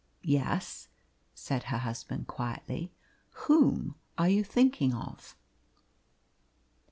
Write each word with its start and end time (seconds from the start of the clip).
"Yes," 0.23 0.87
said 1.35 1.65
her 1.65 1.77
husband 1.77 2.25
quietly. 2.25 2.91
"Whom 3.45 3.93
are 4.17 4.29
you 4.29 4.43
thinking 4.43 4.95
of?" 4.95 5.37